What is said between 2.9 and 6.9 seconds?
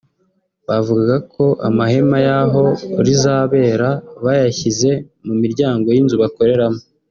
rizabera bayashyize mu miryango y’inzu bakoreramo